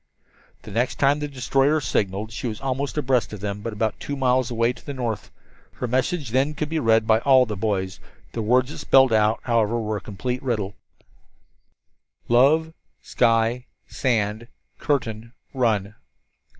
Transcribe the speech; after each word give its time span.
The 0.63 0.71
next 0.71 0.95
time 0.95 1.19
the 1.19 1.27
destroyer 1.27 1.79
signaled 1.79 2.31
she 2.31 2.47
was 2.47 2.59
almost 2.59 2.97
abreast 2.97 3.33
of 3.33 3.39
them, 3.39 3.61
but 3.61 3.71
about 3.71 3.99
two 3.99 4.15
miles 4.15 4.49
away 4.49 4.73
to 4.73 4.83
the 4.83 4.95
north. 4.95 5.29
Her 5.73 5.85
message 5.87 6.29
then 6.31 6.55
could 6.55 6.69
be 6.69 6.79
read 6.79 7.05
by 7.05 7.19
all 7.19 7.45
the 7.45 7.55
boys. 7.55 7.99
The 8.31 8.41
words 8.41 8.71
it 8.71 8.79
spelled 8.79 9.13
out, 9.13 9.41
however, 9.43 9.79
were 9.79 9.97
a 9.97 10.01
complete 10.01 10.41
riddle: 10.41 10.73
"Love 12.27 12.73
sky 12.99 13.67
sand 13.85 14.47
curtain 14.79 15.33
run." 15.53 15.93